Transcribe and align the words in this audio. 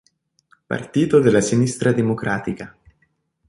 Partito 0.65 1.19
della 1.19 1.41
Sinistra 1.41 1.91
Democratica 1.93 2.75